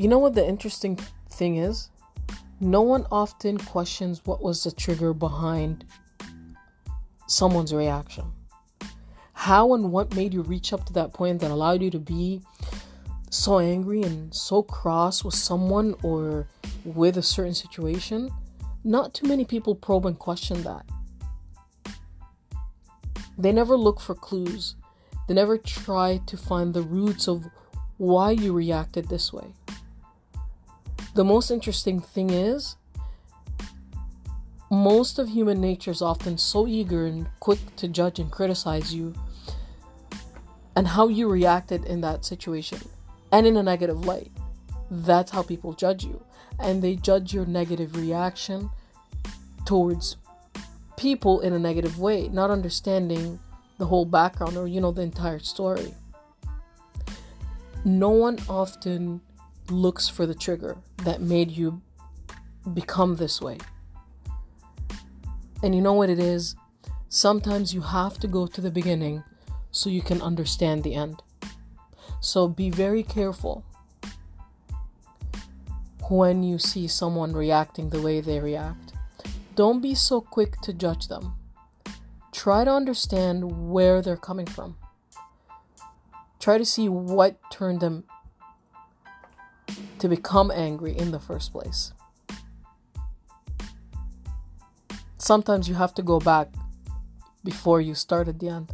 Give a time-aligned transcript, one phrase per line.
[0.00, 0.96] You know what the interesting
[1.28, 1.90] thing is?
[2.58, 5.84] No one often questions what was the trigger behind
[7.26, 8.24] someone's reaction.
[9.34, 12.40] How and what made you reach up to that point that allowed you to be
[13.28, 16.48] so angry and so cross with someone or
[16.86, 18.30] with a certain situation?
[18.82, 20.86] Not too many people probe and question that.
[23.36, 24.76] They never look for clues.
[25.28, 27.44] They never try to find the roots of
[27.98, 29.52] why you reacted this way.
[31.14, 32.76] The most interesting thing is,
[34.70, 39.14] most of human nature is often so eager and quick to judge and criticize you
[40.76, 42.78] and how you reacted in that situation
[43.32, 44.30] and in a negative light.
[44.90, 46.24] That's how people judge you.
[46.60, 48.70] And they judge your negative reaction
[49.64, 50.16] towards
[50.96, 53.40] people in a negative way, not understanding
[53.78, 55.94] the whole background or, you know, the entire story.
[57.84, 59.22] No one often
[59.70, 61.80] looks for the trigger that made you
[62.74, 63.58] become this way.
[65.62, 66.56] And you know what it is?
[67.08, 69.22] Sometimes you have to go to the beginning
[69.70, 71.22] so you can understand the end.
[72.20, 73.64] So be very careful
[76.08, 78.92] when you see someone reacting the way they react.
[79.54, 81.34] Don't be so quick to judge them.
[82.32, 84.76] Try to understand where they're coming from.
[86.38, 88.04] Try to see what turned them
[90.00, 91.92] to become angry in the first place.
[95.18, 96.48] Sometimes you have to go back
[97.44, 98.72] before you start at the end.